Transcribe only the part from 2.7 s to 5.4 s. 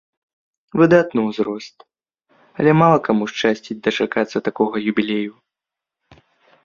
мала каму шчасціць дачакацца такога юбілею.